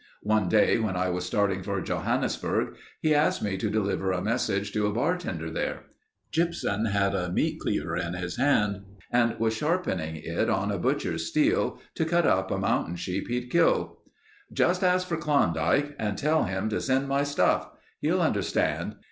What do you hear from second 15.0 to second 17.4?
for Klondike and tell him to send my